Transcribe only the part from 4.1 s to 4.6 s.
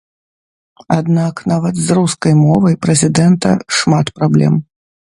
праблем.